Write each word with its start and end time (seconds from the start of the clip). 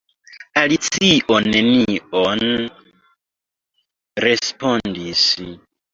Alicio 0.61 1.35
nenion 1.55 2.41
respondis. 4.27 5.29